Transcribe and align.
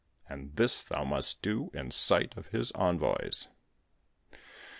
And 0.27 0.55
this 0.55 0.81
thou 0.81 1.03
must 1.03 1.43
do 1.43 1.69
in 1.75 1.91
sight 1.91 2.35
of 2.35 2.47
his 2.47 2.71
envoys.' 2.71 3.49